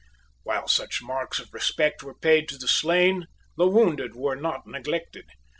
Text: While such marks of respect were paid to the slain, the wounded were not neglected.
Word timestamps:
While 0.41 0.67
such 0.67 1.03
marks 1.03 1.37
of 1.37 1.53
respect 1.53 2.01
were 2.01 2.15
paid 2.15 2.49
to 2.49 2.57
the 2.57 2.67
slain, 2.67 3.27
the 3.55 3.67
wounded 3.67 4.15
were 4.15 4.35
not 4.35 4.65
neglected. 4.65 5.27